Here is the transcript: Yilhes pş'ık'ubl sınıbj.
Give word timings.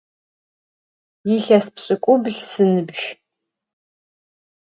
Yilhes 1.27 1.65
pş'ık'ubl 1.75 2.35
sınıbj. 2.51 3.01